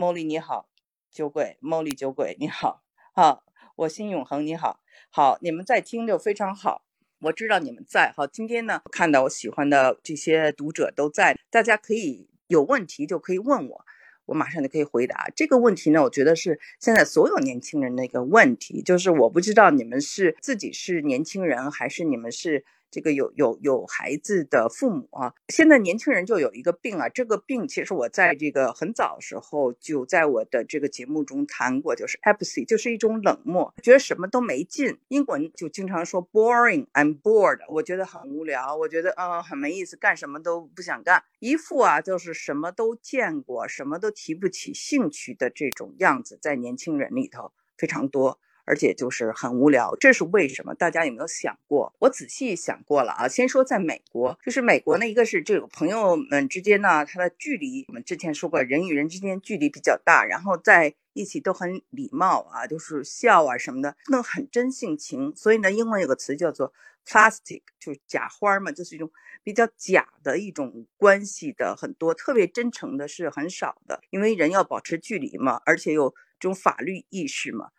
[0.00, 0.70] 茉莉你好，
[1.10, 3.44] 酒鬼茉莉酒鬼你好，好，
[3.76, 4.80] 我心永恒你好，
[5.10, 6.86] 好，你们在听就非常好，
[7.18, 13.84] 我知道你们在，好，今天呢看到我喜欢的这些读者都在，大家可以有问题就可以问我，
[14.24, 22.64] 我马上就可以回答这个问题呢，我觉得是现在所有年轻人的一个问题，就是我不知道你们是自己是年轻人还是你们是。
[22.90, 34.98] 这个有有有孩子的父母啊，现在年轻人就有一个病啊，这个病其实我在这个很早时候就在我的这个节目中谈过，就是 apathy，就是一种冷漠，觉得什么都没劲。
[35.08, 48.40] 英文就经常说 boring，I'm bored，我觉得很无聊，我觉得呃很没意思，干什么都不想干，一副啊就是什么都见过，什么都提不起兴趣的这种样子，在年轻人里头非常多。
[48.64, 50.74] 而且就是很无聊，这是为什么？
[50.74, 51.92] 大家有没有想过？
[51.98, 53.28] 我仔细想过了啊。
[53.28, 65.34] 先说在美国，就是美国呢，一个是这个朋友们之间呢，他的距离，我们之前说过，人与人之间距离比较大，然后在一起都很礼貌啊，就是笑啊什么的，那很真性情。
[65.34, 66.72] 所以呢，英文有个词叫做
[67.06, 69.10] plastic，就是假花嘛，就是一种
[69.42, 77.70] 比较假的一种关系的很多，特别真诚的是很少的，因为人要保持距离嘛，而且有这种法律意识嘛。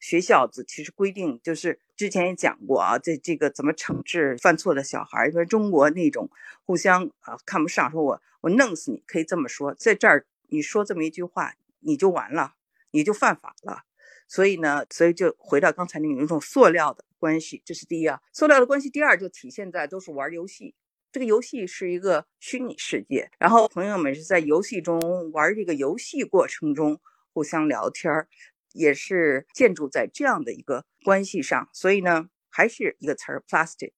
[0.00, 5.28] 学校子其实规定就是之前也讲过啊，这这个怎么惩治犯错的小孩？
[5.28, 6.28] 因为中国那种
[6.64, 12.54] 互相啊看不上，说我我弄死你，可以这么说，在这儿你说这么一句话，你就完了，
[12.90, 13.84] 你就犯法了。
[14.26, 18.20] 所以呢，所以就回到刚才那种一种塑料的关系，这是第一啊。
[18.32, 20.74] 塑料的关系，第二就体现在都是玩游戏，
[21.12, 27.00] 这个游戏是一个虚拟世界，然后朋友们是在游戏中玩这个游戏过程中
[27.34, 28.28] 互相聊天儿。
[28.72, 33.92] 也是建筑在这样的一个关系上，所以呢，还是一个词儿 plastic。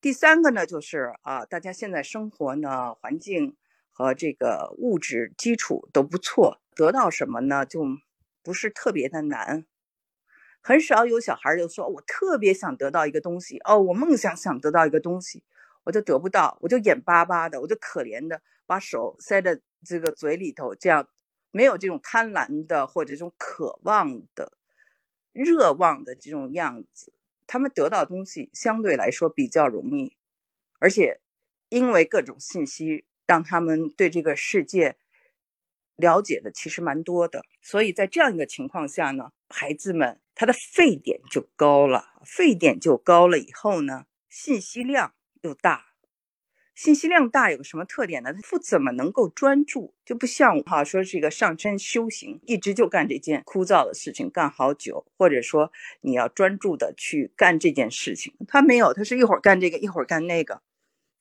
[0.00, 3.56] 第三个呢，就是啊，大家现在生活呢，环境
[3.90, 7.84] 和这个物质基础都不错，得到什么呢，就
[8.42, 9.64] 不是特别的难。
[10.60, 15.42] 很少有小孩就说我特别想得到一个东西哦，我梦想想得到一个东西，
[15.84, 21.08] 我就得不到，我就眼巴巴的，我就可怜的把手塞在这个嘴里头，这样。
[21.54, 24.58] 没有这种贪婪的或者这种渴望的、
[25.32, 27.12] 热望的这种样子，
[27.46, 30.16] 他们得到东西相对来说比较容易，
[30.80, 31.20] 而且
[31.68, 34.96] 因为各种信息让他们对这个世界
[35.94, 45.93] 了解的其实蛮多的，所以在这样一个情况下呢，孩子们他的沸点就高了，沸点就高了以后呢，信息量又大。
[46.74, 48.32] 信息量大有个什么特点呢？
[48.32, 55.70] 他不怎么能够专注，就不像哈说这个上山修行，一直就干这件枯燥的事情，干好久，或者说
[56.00, 60.62] 你要专注的去干这件事情，他没有，他是一会儿干这个，一会儿干那个。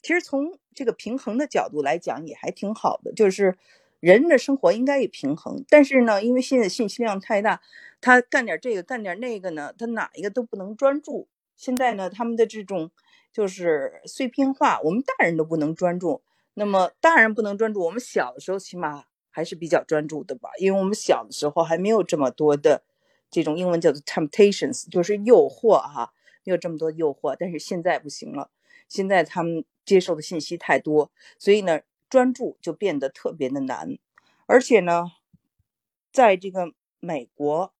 [0.01, 3.55] 其实从这个平衡的角度来讲，也还挺好的，就是
[3.99, 5.63] 人的生活应该也平衡。
[5.69, 7.61] 但是呢，因为现在信息量太大，
[8.01, 11.27] 他干点这个，干点那个呢，他哪一个都不能专注。
[11.55, 12.89] 现在呢，他们的这种。
[13.33, 16.21] 就是碎片化，我们大人都不能专注。
[16.53, 20.51] 那么大人不能专注，我们小的时候起码还是比较专注的吧？
[20.59, 22.83] 因为我们小的时候还没有这么多的
[23.31, 27.35] 这种英文叫做 temptations，就是诱惑哈，没有这么多诱惑。
[27.39, 28.51] 但是现在不行了，
[28.87, 33.97] 现在他们接受的信息太多，所以呢，专注就变得特别的难。
[34.45, 35.05] 而且呢，
[36.11, 37.73] 在这个美国，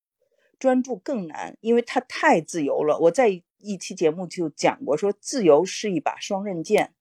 [0.58, 2.98] 专注更难，因为它太自由了。
[2.98, 3.44] 我在。
[3.64, 6.94] 一期节目就讲过，说自由是一把双刃剑，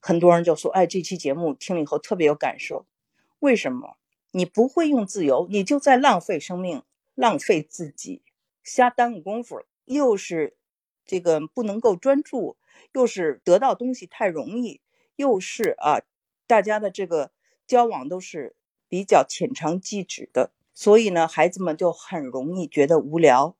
[0.00, 2.84] 很多人就说，哎，这期节目听了以后特别有感受。
[3.38, 3.96] 为什么？
[4.32, 6.82] 你不会用自由，你就在浪费生命，
[7.14, 8.22] 浪费自己，
[8.64, 9.62] 瞎耽误功夫。
[9.84, 10.56] 又是
[11.06, 12.56] 这个不能够专注，
[12.92, 14.80] 又是得到东西太容易，
[15.16, 16.00] 又是啊，
[16.46, 17.30] 大家的这个
[17.66, 18.56] 交往都是
[18.88, 23.54] 比较浅尝即止的，所以呢，孩子们就很容易觉得无聊。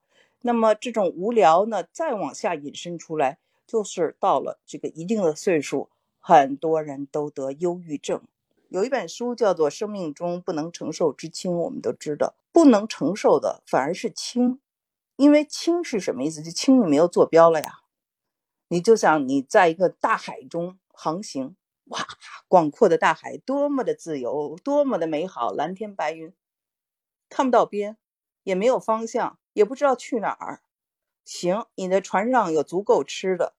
[0.46, 5.88] 那么这种无聊呢，再往下引申出来，就是到了这个一定的岁数，
[6.20, 8.20] 很多人都得忧郁症。
[8.68, 14.60] 有一本书叫做《生命中不能承受之轻》，我们都知道，不能承受的反而是轻，
[15.16, 16.42] 因为轻是什么意思？
[16.42, 17.78] 就轻你没有坐标了呀。
[18.68, 21.56] 你就像你在一个大海中航行，
[21.86, 22.06] 哇，
[22.48, 26.34] 广阔的大海多么的自由，多么的美好，蓝天白云，
[27.30, 27.96] 看不到边，
[28.42, 29.38] 也没有方向。
[29.54, 30.60] 也不知道去哪儿，
[31.24, 33.54] 行，你的船上有足够吃的，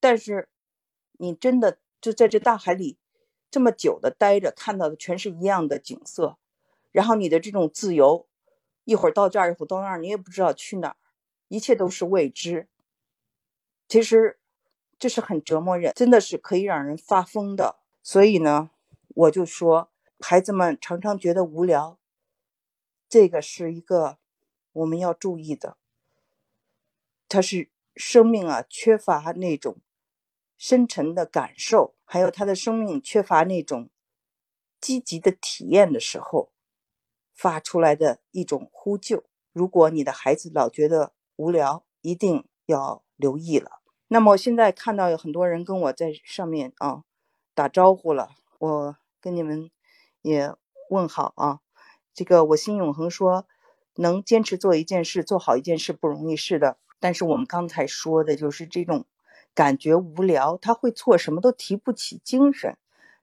[0.00, 0.48] 但是
[1.12, 2.98] 你真的就在这大海里
[3.50, 6.38] 这么久的待着，看到的全是一样的景色，
[6.90, 8.26] 然后你的这种自由，
[8.84, 10.96] 一会儿到这儿，一会儿到那儿，你也不知道去哪儿，
[11.48, 12.68] 一切都是未知。
[13.86, 14.40] 其实
[14.98, 17.76] 这是很折磨人，真的是可以让人发疯的。
[18.02, 18.70] 所以呢，
[19.08, 21.98] 我就说，孩子们常常觉得无聊，
[23.08, 24.18] 这个是一个
[24.72, 25.76] 我们要注意的。
[27.28, 29.76] 他是生命啊，缺乏那种
[30.56, 33.88] 深沉的感受，还有他的生命缺乏那种
[34.80, 36.52] 积极的体验的时候，
[37.34, 39.24] 发出来的一种呼救。
[39.52, 43.80] 如果你的孩子老觉得无聊，一定要留意了。
[44.08, 47.04] 那么现在看到有很多人跟我在上面啊
[47.54, 49.70] 打招呼了，我跟你们
[50.20, 50.54] 也
[50.90, 51.60] 问好啊。
[52.12, 53.46] 这个我心永恒说，
[53.96, 56.78] 能坚持做一件事，做好一件事不容易，是的。
[57.00, 59.06] 但是我们刚才说的就是这种
[59.54, 62.76] 感觉无聊，他会做什么都提不起精神，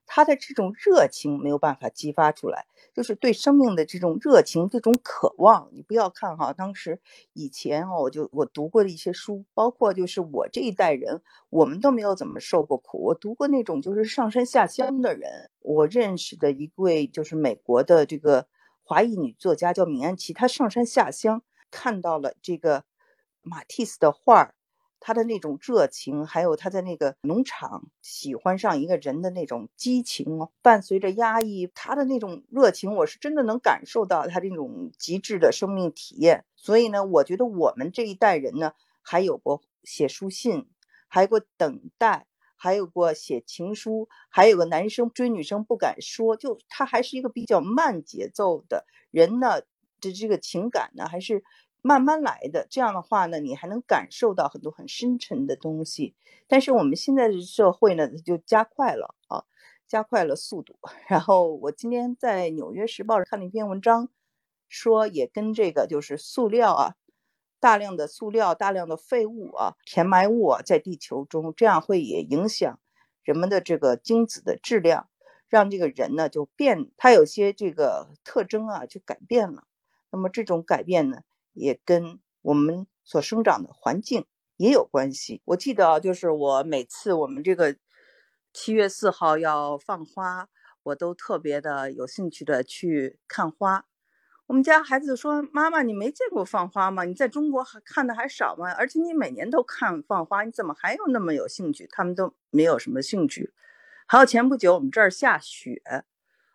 [0.06, 5.70] 他的这种热情没有办法激发出来，就是对生命的这种热情、这种渴望。
[5.72, 7.00] 你不要看哈，当时
[7.34, 13.02] 以前哦，我就我读过的一些书，包括就是我这一代人，我们都没有怎么受过苦。
[13.06, 18.48] 我读过那种就是上山下乡的人，我认识的一位就是美国的这个
[18.90, 22.86] 华裔女作家叫闵安琪，她上山下乡看到了这个。
[23.44, 24.56] 马蒂斯的画儿，
[25.00, 36.46] 她的那种热情，还有她在那个农场喜欢上一个人的那种激情，伴随着压抑，她的那种热情，我是真的能感受到她这种极致的生命体验。
[36.56, 40.68] 所以呢，我觉得我们这一代人呢，还有过写书信，
[41.08, 42.26] 还有过等待，
[42.60, 49.62] 还有过写情书，还有个男生追女生不敢说，就他还是一个比较慢节奏的人呢，
[50.00, 51.44] 的这个情感呢，还是。
[51.82, 56.14] 慢慢来的，这样的话呢，你还能感受到很多很深沉的东西。
[56.46, 59.46] 但是我们现在的社会呢，就加快了啊，
[59.88, 60.76] 加快了速度。
[61.08, 64.10] 然后我今天在《纽约时报》上看了一篇文章，
[64.68, 66.96] 说也跟这个就是塑料啊，
[67.60, 72.80] 大量的塑料、大量的废物啊、填埋物啊，在地球中，这样会也影响
[73.24, 75.10] 人们的这个精子的质量，
[75.48, 79.66] 让这个人呢就变，他有些这个特征啊就改变了。
[80.12, 81.22] 那么这种改变呢？
[81.54, 84.26] 也跟我们所生长的环境
[84.56, 85.42] 也有关系。
[85.46, 87.76] 我记得，就是我每次我们这个
[88.54, 90.48] 七月四号要放花，
[90.84, 93.86] 我都特别的有兴趣的去看花。
[94.50, 97.04] 我们家孩子说：“妈妈，你没见过放花吗？
[97.04, 98.72] 你在中国还看的还少吗？
[98.72, 103.54] 而且你每年都看放花，你怎么还有那么有兴趣？”他们都没有什么兴趣。
[104.08, 105.84] 还有前不久我们这儿下雪。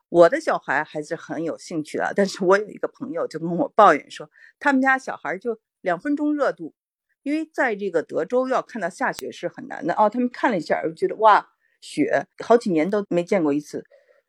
[0.08, 6.74] 我的小孩还是很有兴趣的，但是我有一个朋友就跟我抱怨说，他们家小孩就两分钟热度，
[7.22, 10.10] 因为在这个德州要看到下雪是很难的哦。
[10.10, 13.84] 他们看了一下，就觉得哇，雪好几年都没见过一次，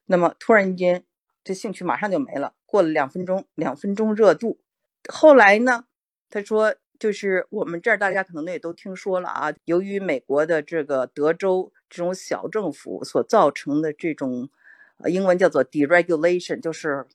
[0.06, 1.04] 那么突然间
[1.44, 2.54] 这兴趣马上就没了。
[2.76, 4.60] 过了两分钟，两分钟热度，
[5.08, 5.86] 后来呢，
[6.30, 14.50] 他说就是我们这儿大家可能也都听说了啊，由于美国的这个德州这种小政府所造成的这种。
[14.98, 17.06] 呃，英文叫做 deregulation，就是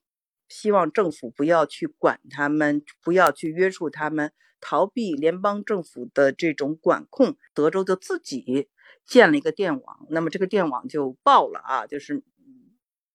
[0.51, 7.39] 希望政府不要去管他们，不要去约束他们，逃避联邦政府的这种管控。
[7.55, 8.69] 德州就自己
[9.07, 12.23] 建了一个电网，那么这个电网就爆了啊，就是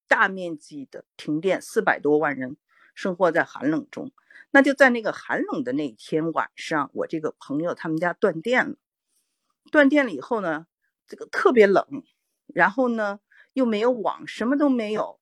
[0.07, 2.57] 大面积的停电，四百多万人
[2.94, 4.12] 生活在寒冷中。
[4.52, 8.75] 那就在那个寒冷的那天晚上，我这个朋友他们家断电了，
[9.72, 10.68] 断电了以后呢，
[11.07, 12.04] 这个特别冷，
[12.48, 13.19] 然后呢。
[13.56, 15.18] 又没有网，什么都没有。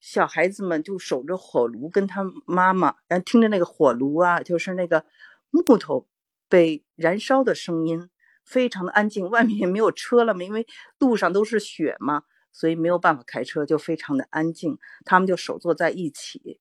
[0.00, 5.04] 小孩子们就守着火炉，跟他妈妈，然后听着那个火炉啊，就是那个
[5.50, 6.08] 木头
[6.48, 8.08] 被燃烧的声音，
[8.46, 9.28] 非常的安静。
[9.28, 10.66] 外面也没有车了嘛，因为
[10.98, 14.78] 路上都是雪嘛，所以没有办法开车，就非常的安静。
[15.04, 16.60] 他们就手坐在一起。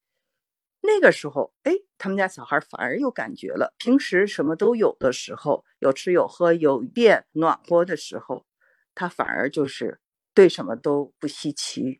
[0.82, 3.74] 那个时候，哎，他们家小孩反而有感觉了。
[3.78, 8.46] 平时什么都有的时候，有吃有喝有电暖和的时候，
[8.94, 10.00] 他反而就是。
[10.34, 12.00] 对什么都不稀奇，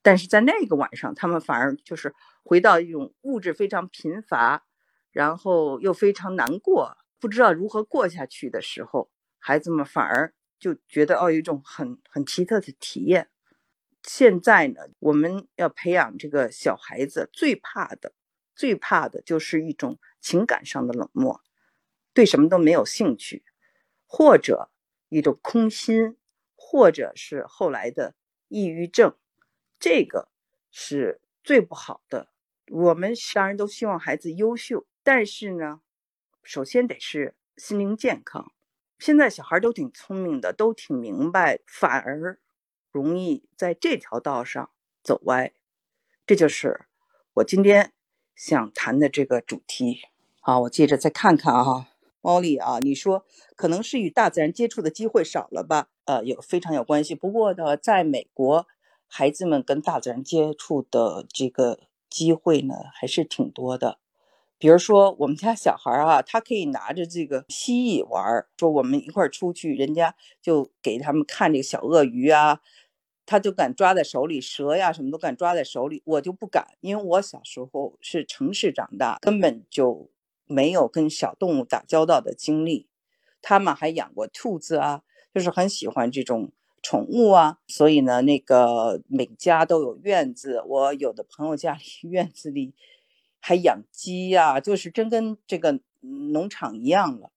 [0.00, 4.64] 但是在那个晚上，他们反而就是回到一种物质非常贫乏，
[5.10, 13.28] 然后又非常难过，不知道如何过下去的时候，孩子们反而就觉得哦，有一种很很奇特的体验。
[14.02, 18.12] 现在呢，我们要培养这个小孩子，最怕的、
[18.54, 21.40] 最怕的就是一种情感上的冷漠，
[22.12, 23.44] 对什么都没有兴趣，
[24.06, 24.70] 或者
[25.08, 26.16] 一种空心。
[26.58, 28.16] 或者是后来的
[28.48, 29.14] 抑郁症，
[29.78, 30.30] 这个
[30.72, 32.32] 是最不好的。
[32.68, 35.80] 我们当然都希望孩子优秀，但是呢，
[36.42, 38.52] 首先得是心灵健康。
[38.98, 42.38] 现在小孩都挺聪明的，都挺明白，反而
[42.90, 44.70] 容易在这条道上
[45.02, 45.52] 走歪。
[46.26, 46.86] 这就是
[47.34, 47.92] 我今天
[48.34, 50.00] 想谈的这个主题。
[50.40, 51.88] 好，我接着再看看啊。
[52.20, 53.24] 猫莉啊，你说
[53.54, 55.88] 可能是与大自然接触的机会少了吧？
[56.06, 57.14] 呃，有非常有关系。
[57.14, 58.66] 不过呢，在美国，
[59.06, 61.78] 孩子们跟大自然接触的这个
[62.10, 63.98] 机会呢还是挺多的。
[64.58, 72.60] 比如说我们家小孩啊，他可以拿着这个蜥蜴玩儿，说我们一块儿出去，人家就给他们看这个小鳄鱼啊。
[73.28, 80.08] 他就敢抓在手里，蛇呀什么都敢抓在手里，我就不敢，因为我小时候是城市长大，根本就
[80.46, 82.86] 没有跟小动物打交道的经历。
[83.42, 85.02] 他们还养过兔子啊，
[85.34, 92.74] 就是很喜欢这种宠物啊，所以呢，那个每家都有院子，我有的朋友家里 院子里
[93.40, 97.30] 还养鸡呀，就是真跟这个农场一样了。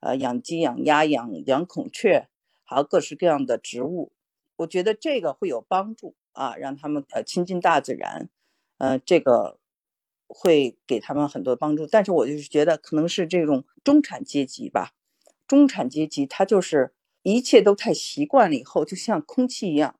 [0.00, 2.28] 呃，养鸡、养鸭、养养孔雀，
[2.64, 4.12] 还有各式各样的植物。
[4.56, 8.28] 我觉得这个会有帮助啊，让他们呃亲近大自然，
[8.76, 9.58] 呃，这个
[10.26, 11.86] 会给他们很多帮助。
[11.86, 14.92] 但是我就是觉得可能是这种中产阶级吧，
[15.48, 16.92] 中产阶级他就是
[17.22, 19.98] 一切都太习惯了，以后就像空气一样，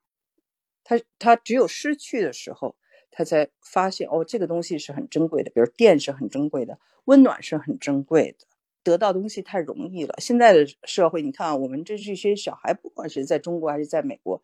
[0.83, 2.75] 他他只有失去的时候，
[3.17, 8.45] 他才发现哦，这个东西是很珍贵的，比如电是很珍贵的，温暖是很珍贵的。
[8.83, 10.13] 得到东西太容易了。
[10.19, 14.43] 现在的社会，你看，我们这这些小孩，不管是在中国还是在美国，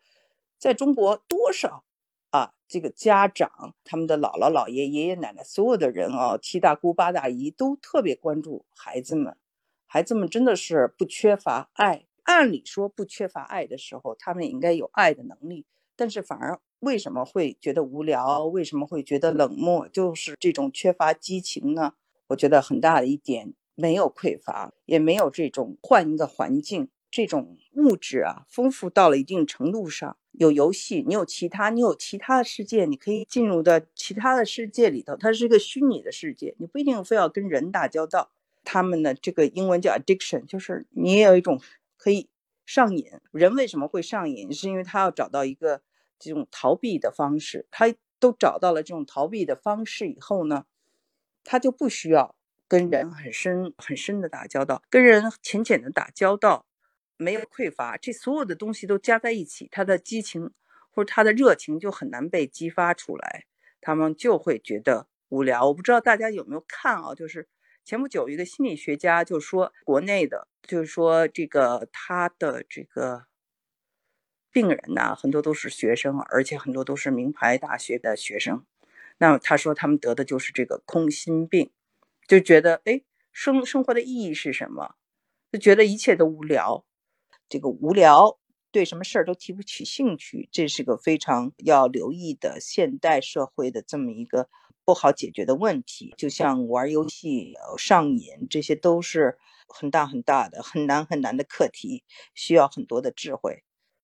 [0.58, 1.84] 在中国多少
[2.30, 9.36] 啊，这个家长、他们的姥姥姥爷、爷爷奶奶，所有的人啊，七大姑八大姨都特别关注孩子们。
[9.86, 12.06] 孩子们真的是不缺乏爱。
[12.24, 18.44] 按理说不缺乏爱的时候，他们也应该有爱的能力，但是反而为什么会觉得无聊？
[18.44, 19.88] 为什么会觉得冷漠？
[19.88, 21.94] 就是这种缺乏激情呢？
[22.26, 23.54] 我觉得很大的一点。
[23.74, 38.30] 没有匮乏，也没有这种换一个环境，这种物质啊丰富到了一定程度上，有游戏，你有其他，你有其他的世界，你可以进入到其他的世界里头，它是一个虚拟的世界，你不一定非要跟人打交道。
[38.62, 41.58] 他们的，这个英文叫 addiction，就是你也有一种
[41.96, 42.28] 可以
[42.66, 43.06] 上瘾。
[43.32, 44.52] 人为什么会上瘾？
[44.52, 45.80] 是因为他要找到一个
[46.22, 50.64] 这种逃避的方式，他都找到了这种逃避的方式以后呢，
[51.44, 52.34] 他就不需要。
[52.68, 56.64] 跟人很深很深的打交道，跟人浅浅的打交道，
[57.18, 60.50] 没有匮乏，这所有的东西都加在一起，他的激情
[60.90, 63.44] 或者他的热情就很难被激发出来，
[63.82, 65.66] 他们就会觉得无聊。
[65.66, 67.14] 我不知道大家有没有看啊？
[67.14, 67.46] 就是
[67.84, 73.26] 前不久一个心理学家就说，国内的，就是说这个他的这个
[74.52, 78.64] 病人呢，很多都是学生，而且很多都是名牌大学的学生。
[79.18, 81.70] 那他说他们得的就是这个空心病。
[82.28, 84.94] 就觉得哎，生生活的意义是什么？
[85.50, 86.86] 就觉得一切都无聊。
[87.48, 88.38] 这个无聊，
[88.70, 94.48] 对什么事儿都提不起兴趣，这是个非常要留意的现代社会的这么一个
[94.84, 96.14] 不好解决的问题。
[96.16, 99.36] 就像玩游戏上瘾，这些都是
[99.68, 102.04] 很大很大的、很难很难的课题，
[102.34, 103.64] 需要很多的智慧。